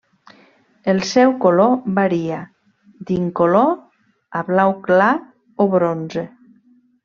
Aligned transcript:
El 0.93 1.01
seu 1.09 1.33
color 1.43 1.75
varia 1.99 2.39
d'incolor 3.11 3.71
a 4.41 4.45
blau 4.51 4.77
clar 4.89 5.15
o 5.67 5.73
bronze. 5.79 6.29